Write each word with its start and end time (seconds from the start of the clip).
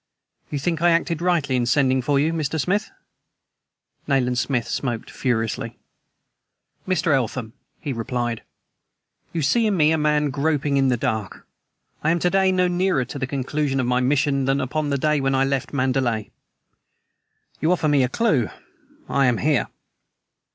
"You 0.49 0.57
think 0.57 0.81
I 0.81 0.89
acted 0.89 1.21
rightly 1.21 1.55
in 1.55 1.67
sending 1.67 2.01
for 2.01 2.19
you, 2.19 2.33
Mr. 2.33 2.59
Smith?" 2.59 2.89
Nayland 4.07 4.39
Smith 4.39 4.67
smoked 4.67 5.11
furiously. 5.11 5.77
"Mr. 6.87 7.13
Eltham," 7.13 7.53
he 7.79 7.93
replied, 7.93 8.41
"you 9.31 9.43
see 9.43 9.67
in 9.67 9.77
me 9.77 9.91
a 9.91 9.99
man 9.99 10.31
groping 10.31 10.77
in 10.77 10.87
the 10.87 10.97
dark. 10.97 11.45
I 12.03 12.09
am 12.09 12.17
to 12.17 12.31
day 12.31 12.51
no 12.51 12.67
nearer 12.67 13.05
to 13.05 13.19
the 13.19 13.27
conclusion 13.27 13.79
of 13.79 13.85
my 13.85 13.99
mission 13.99 14.45
than 14.45 14.59
upon 14.59 14.89
the 14.89 14.97
day 14.97 15.21
when 15.21 15.35
I 15.35 15.45
left 15.45 15.71
Mandalay. 15.71 16.31
You 17.59 17.71
offer 17.71 17.87
me 17.87 18.03
a 18.03 18.09
clew; 18.09 18.49
I 19.07 19.27
am 19.27 19.37
here. 19.37 19.67